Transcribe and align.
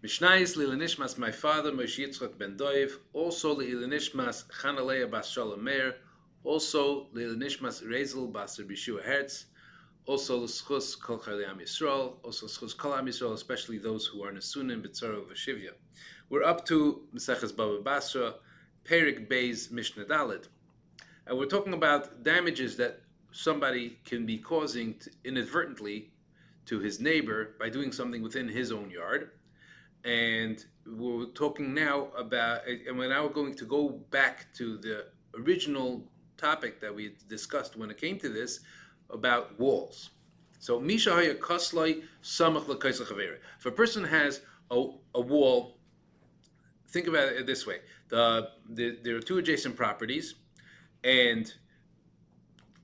Mishnayis 0.00 0.56
Lilanishmas, 0.56 1.18
my 1.18 1.32
father 1.32 1.72
Moshe 1.72 2.06
Yitzchak 2.06 2.38
ben 2.38 2.56
Doiv, 2.56 2.92
also 3.12 3.56
Lilanishmas 3.56 4.44
Chanaleya 4.46 5.10
bas 5.10 5.28
Shalom 5.28 5.64
Meir, 5.64 5.96
also 6.44 7.08
Lilanishmas 7.12 7.82
Rezel 7.84 8.32
bas 8.32 8.56
Bishua 8.58 9.02
Hertz, 9.02 9.46
also 10.06 10.38
L'schus 10.38 10.94
Kol 10.94 11.18
Chayei 11.18 11.50
Am 11.50 11.58
Yisrael, 11.58 12.14
also 12.22 12.46
L'schus 12.46 12.76
Kol 12.76 12.94
Am 12.94 13.06
Yisrael, 13.06 13.32
especially 13.32 13.76
those 13.76 14.06
who 14.06 14.22
are 14.22 14.30
Nesunim 14.30 14.86
B'tzara 14.86 15.20
V'Shivya. 15.26 15.70
We're 16.28 16.44
up 16.44 16.64
to 16.66 17.02
Maseches 17.12 17.56
Baba 17.56 17.80
Basra, 17.80 18.34
Perek 18.84 19.28
Beis 19.28 19.72
Mishnah 19.72 20.04
Dalet, 20.04 20.44
and 21.26 21.36
we're 21.36 21.46
talking 21.46 21.72
about 21.72 22.22
damages 22.22 22.76
that 22.76 23.00
somebody 23.32 23.98
can 24.04 24.24
be 24.24 24.38
causing 24.38 24.94
to, 25.00 25.10
inadvertently 25.24 26.12
to 26.66 26.78
his 26.78 27.00
neighbor 27.00 27.56
by 27.58 27.68
doing 27.68 27.90
something 27.90 28.22
within 28.22 28.48
his 28.48 28.70
own 28.70 28.90
yard 28.90 29.32
and 30.08 30.64
we're 30.86 31.26
talking 31.26 31.74
now 31.74 32.08
about, 32.16 32.66
and 32.66 32.98
we're 32.98 33.10
now 33.10 33.28
going 33.28 33.54
to 33.54 33.66
go 33.66 33.90
back 34.10 34.46
to 34.54 34.78
the 34.78 35.06
original 35.38 36.02
topic 36.38 36.80
that 36.80 36.94
we 36.94 37.14
discussed 37.28 37.76
when 37.76 37.90
it 37.90 37.98
came 37.98 38.18
to 38.18 38.30
this 38.30 38.60
about 39.10 39.58
walls. 39.60 40.10
So, 40.60 40.80
Misha 40.80 41.12
Haya 41.12 41.34
Kaslai 41.34 42.02
Samach 42.22 42.68
If 43.58 43.66
a 43.66 43.70
person 43.70 44.02
has 44.02 44.40
a, 44.70 44.86
a 45.14 45.20
wall, 45.20 45.76
think 46.88 47.06
about 47.06 47.28
it 47.28 47.46
this 47.46 47.66
way: 47.66 47.80
the, 48.08 48.48
the 48.70 48.98
there 49.02 49.14
are 49.16 49.20
two 49.20 49.38
adjacent 49.38 49.76
properties, 49.76 50.36
and 51.04 51.52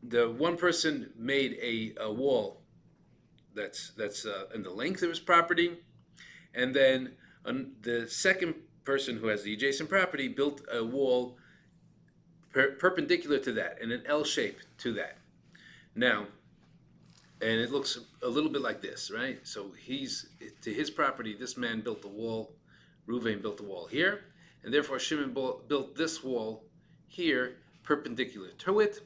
the 0.03 0.31
one 0.31 0.59
person 0.59 1.11
made 1.17 1.59
a, 1.63 1.95
a 2.03 2.13
wall 2.13 2.61
that's 3.55 3.93
that's 3.97 4.27
uh, 4.27 4.45
in 4.55 4.63
the 4.63 4.71
length 4.71 5.03
of 5.03 5.09
his 5.09 5.21
property, 5.21 5.79
and 6.55 6.75
then 6.75 7.17
the 7.45 8.07
second 8.09 8.55
person 8.85 9.17
who 9.17 9.29
has 9.29 9.43
the 9.43 9.53
adjacent 9.55 9.89
property 9.89 10.29
built 10.29 10.63
a 10.73 10.85
wall 10.85 11.37
per- 12.53 12.73
perpendicular 12.73 13.39
to 13.39 13.53
that 13.53 13.81
in 13.81 13.93
an 13.93 14.03
L 14.07 14.25
shape 14.25 14.59
to 14.79 14.93
that. 14.95 15.19
Now, 15.95 16.27
and 17.41 17.61
it 17.61 17.71
looks 17.71 17.99
a 18.23 18.29
little 18.29 18.51
bit 18.51 18.63
like 18.63 18.81
this, 18.81 19.11
right? 19.11 19.39
So 19.47 19.73
he's 19.79 20.27
to 20.63 20.73
his 20.73 20.91
property. 20.91 21.35
This 21.35 21.57
man 21.57 21.81
built 21.81 22.05
a 22.05 22.09
wall. 22.09 22.55
Ruvain 23.07 23.43
built 23.43 23.61
a 23.61 23.65
wall 23.65 23.87
here, 23.87 24.25
and 24.63 24.73
therefore 24.73 24.99
Shimon 24.99 25.35
built 25.35 25.95
this 25.95 26.25
wall 26.25 26.65
here 27.07 27.57
perpendicular 27.83 28.49
to 28.59 28.81
it. 28.81 29.01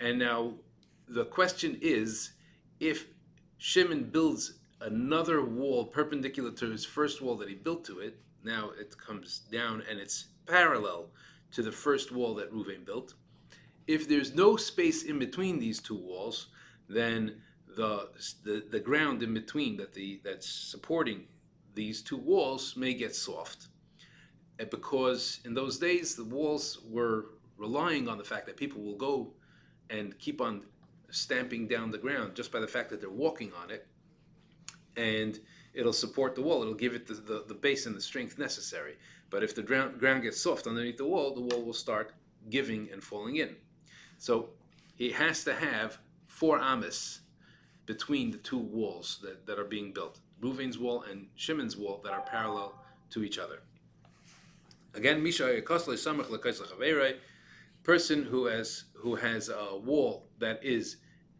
And 0.00 0.18
now 0.18 0.54
the 1.08 1.26
question 1.26 1.78
is, 1.82 2.32
if 2.80 3.06
Shimon 3.58 4.04
builds 4.04 4.54
another 4.82 5.44
wall 5.44 5.84
perpendicular 5.84 6.50
to 6.52 6.70
his 6.70 6.84
first 6.84 7.22
wall 7.22 7.36
that 7.36 7.48
he 7.48 7.54
built 7.54 7.84
to 7.86 8.00
it. 8.00 8.18
Now 8.44 8.70
it 8.78 8.96
comes 8.98 9.40
down 9.50 9.82
and 9.88 9.98
it's 9.98 10.26
parallel 10.46 11.10
to 11.52 11.62
the 11.62 11.72
first 11.72 12.12
wall 12.12 12.34
that 12.34 12.52
Ruvain 12.52 12.84
built. 12.84 13.14
If 13.86 14.08
there's 14.08 14.34
no 14.34 14.56
space 14.56 15.02
in 15.02 15.18
between 15.18 15.58
these 15.58 15.80
two 15.80 15.96
walls, 15.96 16.48
then 16.88 17.40
the, 17.76 18.10
the, 18.44 18.64
the 18.70 18.80
ground 18.80 19.22
in 19.22 19.34
between 19.34 19.76
that 19.78 19.94
the 19.94 20.20
that's 20.24 20.48
supporting 20.48 21.26
these 21.74 22.02
two 22.02 22.16
walls 22.16 22.76
may 22.76 22.94
get 22.94 23.14
soft. 23.14 23.68
Because 24.70 25.40
in 25.44 25.54
those 25.54 25.78
days 25.78 26.14
the 26.14 26.24
walls 26.24 26.80
were 26.88 27.26
relying 27.56 28.08
on 28.08 28.18
the 28.18 28.24
fact 28.24 28.46
that 28.46 28.56
people 28.56 28.82
will 28.82 28.96
go 28.96 29.32
and 29.90 30.18
keep 30.18 30.40
on 30.40 30.62
stamping 31.10 31.66
down 31.66 31.90
the 31.90 31.98
ground 31.98 32.34
just 32.34 32.52
by 32.52 32.60
the 32.60 32.66
fact 32.66 32.88
that 32.90 33.00
they're 33.00 33.10
walking 33.10 33.52
on 33.62 33.70
it 33.70 33.86
and 34.96 35.38
it'll 35.74 35.92
support 35.92 36.34
the 36.34 36.42
wall. 36.42 36.62
It'll 36.62 36.74
give 36.74 36.94
it 36.94 37.06
the, 37.06 37.14
the, 37.14 37.44
the 37.48 37.54
base 37.54 37.86
and 37.86 37.94
the 37.96 38.00
strength 38.00 38.38
necessary. 38.38 38.96
But 39.30 39.42
if 39.42 39.54
the 39.54 39.62
ground, 39.62 39.98
ground 39.98 40.22
gets 40.22 40.40
soft 40.40 40.66
underneath 40.66 40.98
the 40.98 41.06
wall, 41.06 41.34
the 41.34 41.40
wall 41.40 41.64
will 41.64 41.72
start 41.72 42.12
giving 42.50 42.90
and 42.92 43.02
falling 43.02 43.36
in. 43.36 43.56
So 44.18 44.50
he 44.94 45.10
has 45.12 45.44
to 45.44 45.54
have 45.54 45.98
four 46.26 46.58
amis 46.58 47.20
between 47.86 48.30
the 48.30 48.38
two 48.38 48.58
walls 48.58 49.18
that, 49.22 49.46
that 49.46 49.58
are 49.58 49.64
being 49.64 49.92
built. 49.92 50.20
Ruvain's 50.40 50.78
wall 50.78 51.04
and 51.10 51.28
Shimon's 51.36 51.76
wall 51.76 52.00
that 52.04 52.12
are 52.12 52.22
parallel 52.22 52.74
to 53.10 53.24
each 53.24 53.38
other. 53.38 53.60
Again, 54.94 55.22
Misha 55.22 55.46
person 57.82 58.24
who 58.24 58.46
has 58.46 58.84
who 58.94 59.14
has 59.16 59.48
a 59.48 59.76
wall 59.76 60.26
that 60.38 60.62
is 60.62 60.96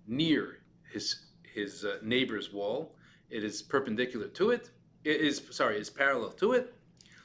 near 0.07 0.59
his 0.91 1.27
his 1.43 1.85
uh, 1.85 1.99
neighbor's 2.03 2.53
wall, 2.53 2.95
it 3.33 3.43
is 3.45 3.63
perpendicular 3.63 4.29
to 4.29 4.51
it. 4.51 4.71
It 5.05 5.21
is 5.21 5.43
sorry, 5.51 5.79
it's 5.79 5.91
parallel 5.91 6.31
to 6.33 6.53
it. 6.53 6.75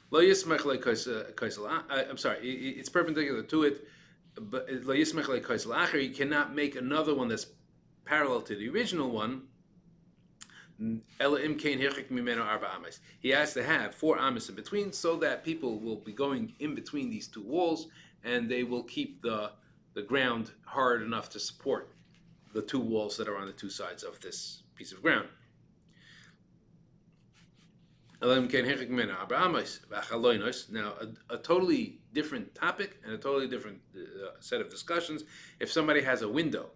Lo 0.09 0.21
yismech 0.21 0.65
uh, 0.65 2.09
I'm 2.09 2.17
sorry, 2.17 2.39
it's 2.39 2.89
perpendicular 2.89 3.43
to 3.43 3.63
it, 3.63 3.87
but 4.35 4.69
uh, 4.69 4.75
lo 4.83 4.95
yismech 4.95 6.01
You 6.03 6.09
cannot 6.09 6.55
make 6.55 6.75
another 6.75 7.13
one 7.13 7.27
that's 7.27 7.47
parallel 8.05 8.41
to 8.41 8.55
the 8.55 8.69
original 8.69 9.11
one. 9.11 9.43
He 13.19 13.29
has 13.29 13.53
to 13.53 13.63
have 13.63 13.95
four 13.95 14.19
amas 14.19 14.47
in 14.49 14.55
between 14.55 14.93
so 14.93 15.15
that 15.17 15.43
people 15.43 15.79
will 15.79 15.95
be 15.97 16.13
going 16.13 16.53
in 16.59 16.75
between 16.75 17.09
these 17.09 17.27
two 17.27 17.41
walls 17.41 17.87
and 18.23 18.49
they 18.49 18.63
will 18.63 18.83
keep 18.83 19.21
the, 19.23 19.51
the 19.95 20.03
ground 20.03 20.51
hard 20.65 21.01
enough 21.01 21.29
to 21.31 21.39
support 21.39 21.89
the 22.53 22.61
two 22.61 22.79
walls 22.79 23.17
that 23.17 23.27
are 23.27 23.37
on 23.37 23.47
the 23.47 23.53
two 23.53 23.71
sides 23.71 24.03
of 24.03 24.19
this 24.21 24.61
piece 24.75 24.91
of 24.91 25.01
ground. 25.01 25.27
Now, 28.19 28.29
a, 31.29 31.35
a 31.35 31.37
totally 31.37 31.99
different 32.13 32.55
topic 32.55 32.99
and 33.03 33.13
a 33.13 33.17
totally 33.17 33.47
different 33.47 33.79
uh, 33.95 34.31
set 34.39 34.59
of 34.59 34.69
discussions. 34.69 35.23
If 35.59 35.71
somebody 35.71 36.01
has 36.01 36.23
a 36.23 36.27
window 36.27 36.71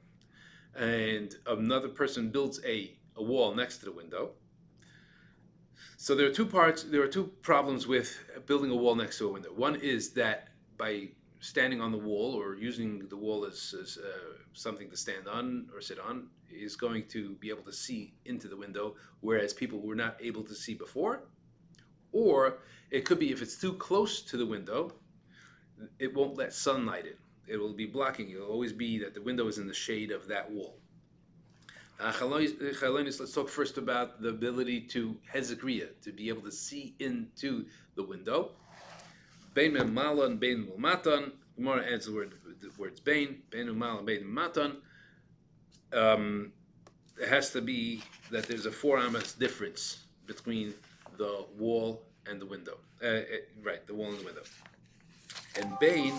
and 0.75 1.33
another 1.47 1.89
person 1.89 2.29
builds 2.29 2.61
a, 2.63 2.95
a 3.15 3.23
wall 3.23 3.55
next 3.55 3.79
to 3.79 3.85
the 3.85 3.91
window, 3.91 4.33
so 5.97 6.15
there 6.15 6.27
are 6.27 6.33
two 6.33 6.45
parts, 6.45 6.83
there 6.83 7.01
are 7.01 7.07
two 7.07 7.31
problems 7.41 7.87
with 7.87 8.19
building 8.45 8.71
a 8.71 8.75
wall 8.75 8.95
next 8.95 9.17
to 9.17 9.29
a 9.29 9.31
window. 9.31 9.49
One 9.49 9.75
is 9.75 10.11
that 10.13 10.49
by 10.77 11.09
standing 11.41 11.81
on 11.81 11.91
the 11.91 11.97
wall 11.97 12.39
or 12.39 12.55
using 12.55 13.07
the 13.09 13.17
wall 13.17 13.45
as, 13.45 13.75
as 13.79 13.97
uh, 13.97 14.37
something 14.53 14.89
to 14.89 14.95
stand 14.95 15.27
on 15.27 15.67
or 15.73 15.81
sit 15.81 15.99
on 15.99 16.27
is 16.49 16.75
going 16.75 17.07
to 17.07 17.31
be 17.35 17.49
able 17.49 17.63
to 17.63 17.73
see 17.73 18.13
into 18.25 18.47
the 18.47 18.55
window, 18.55 18.95
whereas 19.21 19.51
people 19.51 19.79
were 19.79 19.95
not 19.95 20.15
able 20.21 20.43
to 20.43 20.53
see 20.53 20.75
before. 20.75 21.23
Or 22.11 22.59
it 22.91 23.05
could 23.05 23.19
be 23.19 23.31
if 23.31 23.41
it's 23.41 23.59
too 23.59 23.73
close 23.73 24.21
to 24.23 24.37
the 24.37 24.45
window, 24.45 24.93
it 25.97 26.13
won't 26.13 26.37
let 26.37 26.53
sunlight 26.53 27.05
in. 27.05 27.15
It 27.47 27.57
will 27.57 27.73
be 27.73 27.87
blocking. 27.87 28.29
It 28.29 28.39
will 28.39 28.47
always 28.47 28.71
be 28.71 28.99
that 28.99 29.13
the 29.15 29.21
window 29.21 29.47
is 29.47 29.57
in 29.57 29.67
the 29.67 29.73
shade 29.73 30.11
of 30.11 30.27
that 30.27 30.49
wall. 30.49 30.77
Uh, 31.99 32.13
let's 32.25 33.33
talk 33.33 33.47
first 33.47 33.77
about 33.77 34.21
the 34.21 34.29
ability 34.29 34.81
to 34.81 35.15
hezekriya, 35.31 35.89
to 36.01 36.11
be 36.11 36.29
able 36.29 36.41
to 36.41 36.51
see 36.51 36.95
into 36.99 37.65
the 37.95 38.03
window. 38.03 38.51
Bein 39.53 39.93
malan, 39.93 40.37
bein 40.37 40.71
matan. 40.77 41.33
Gemara 41.55 41.85
adds 41.91 42.05
the 42.05 42.13
word 42.13 42.33
the 42.61 42.69
words 42.77 42.99
Bain, 42.99 43.41
bein 43.49 43.77
malan, 43.77 44.05
bein 44.05 44.25
matan. 44.25 44.77
Um, 45.93 46.53
it 47.21 47.27
has 47.27 47.51
to 47.51 47.61
be 47.61 48.01
that 48.31 48.47
there's 48.47 48.65
a 48.65 48.71
four 48.71 48.97
amas 48.97 49.33
difference 49.33 50.05
between 50.25 50.73
the 51.17 51.45
wall 51.57 52.03
and 52.27 52.39
the 52.39 52.45
window. 52.45 52.77
Uh, 53.03 53.07
uh, 53.07 53.21
right, 53.61 53.85
the 53.87 53.93
wall 53.93 54.09
and 54.09 54.19
the 54.19 54.25
window. 54.25 54.43
And 55.59 55.77
Bain, 55.79 56.13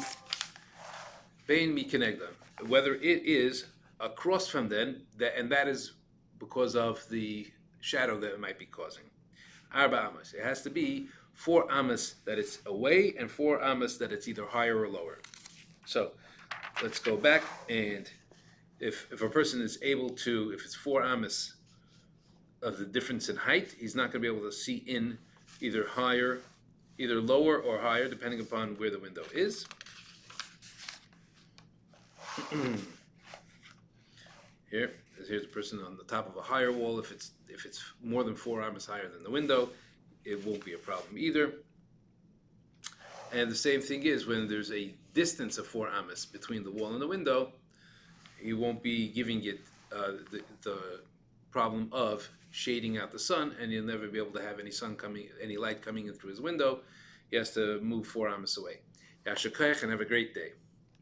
Bain 1.47 1.75
Mikenegda, 1.75 2.28
whether 2.66 2.94
it 2.94 3.25
is 3.25 3.66
across 4.00 4.48
from 4.48 4.69
them, 4.69 5.03
that, 5.16 5.38
and 5.38 5.50
that 5.50 5.69
is 5.69 5.94
because 6.38 6.76
of 6.76 7.09
the 7.09 7.50
shadow 7.81 8.19
that 8.21 8.32
it 8.32 8.41
might 8.41 8.59
be 8.59 8.66
causing. 8.66 9.04
Arba 9.72 10.10
Amas. 10.10 10.34
It 10.34 10.44
has 10.44 10.62
to 10.62 10.71
be 10.71 11.09
four 11.34 11.70
Amas 11.70 12.16
that 12.24 12.38
it's 12.38 12.58
away 12.66 13.14
and 13.18 13.30
four 13.30 13.62
Amas 13.62 13.96
that 13.98 14.12
it's 14.12 14.28
either 14.28 14.46
higher 14.46 14.80
or 14.80 14.88
lower. 14.88 15.18
So 15.86 16.12
let's 16.82 16.98
go 16.98 17.16
back 17.16 17.42
and 17.68 18.10
if, 18.80 19.06
if 19.12 19.22
a 19.22 19.28
person 19.28 19.62
is 19.62 19.78
able 19.82 20.10
to, 20.10 20.52
if 20.52 20.64
it's 20.64 20.74
four 20.74 21.02
Amas 21.02 21.54
of 22.62 22.78
the 22.78 22.84
difference 22.84 23.28
in 23.28 23.36
height, 23.36 23.74
he's 23.78 23.94
not 23.94 24.12
going 24.12 24.22
to 24.22 24.28
be 24.30 24.36
able 24.36 24.48
to 24.48 24.52
see 24.52 24.82
in 24.86 25.18
either 25.60 25.86
higher, 25.86 26.40
either 26.98 27.20
lower 27.20 27.58
or 27.58 27.78
higher, 27.78 28.08
depending 28.08 28.40
upon 28.40 28.74
where 28.78 28.90
the 28.90 28.98
window 28.98 29.22
is. 29.32 29.66
Here, 34.70 34.92
here's 35.28 35.44
a 35.44 35.48
person 35.48 35.80
on 35.84 35.96
the 35.96 36.04
top 36.04 36.26
of 36.28 36.36
a 36.36 36.42
higher 36.42 36.72
wall. 36.72 36.98
If 36.98 37.12
it's 37.12 37.32
if 37.48 37.66
it's 37.66 37.84
more 38.02 38.24
than 38.24 38.34
four 38.34 38.62
amas 38.62 38.86
higher 38.86 39.06
than 39.08 39.22
the 39.22 39.30
window, 39.30 39.68
it 40.24 40.45
won't 40.45 40.65
be 40.65 40.74
a 40.74 40.78
problem 40.78 41.16
either. 41.19 41.54
And 43.33 43.51
the 43.51 43.57
same 43.57 43.80
thing 43.80 44.03
is 44.04 44.27
when 44.27 44.47
there's 44.47 44.71
a 44.72 44.95
distance 45.15 45.59
of 45.59 45.66
four 45.66 45.89
amas 45.89 46.27
between 46.27 46.65
the 46.65 46.71
wall 46.71 46.92
and 46.92 47.01
the 47.01 47.07
window, 47.07 47.53
he 48.39 48.53
won't 48.53 48.83
be 48.83 49.09
giving 49.09 49.42
it 49.45 49.60
uh, 49.95 50.13
the, 50.30 50.42
the 50.63 51.01
problem 51.51 51.89
of 51.92 52.28
shading 52.51 52.98
out 52.98 53.10
the 53.10 53.19
sun, 53.19 53.54
and 53.60 53.72
you'll 53.72 53.86
never 53.86 54.09
be 54.09 54.19
able 54.19 54.33
to 54.33 54.42
have 54.42 54.60
any 54.60 54.71
sun 54.71 54.95
coming, 54.97 55.28
any 55.41 55.57
light 55.57 55.80
coming 55.80 56.07
in 56.07 56.15
through 56.15 56.30
his 56.30 56.41
window. 56.41 56.80
He 57.30 57.36
has 57.36 57.53
to 57.54 57.80
move 57.80 58.07
four 58.07 58.28
amas 58.28 58.59
away. 58.59 58.80
Yashakayach 59.25 59.83
and 59.83 59.91
have 59.91 60.01
a 60.01 60.04
great 60.04 60.34
day. 60.34 60.53